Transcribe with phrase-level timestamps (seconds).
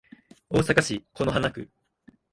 [0.49, 1.69] 大阪市此花区